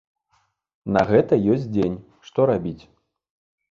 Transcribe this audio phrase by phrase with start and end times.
[0.95, 2.01] На гэта ёсць дзень,
[2.31, 2.79] што рабіць?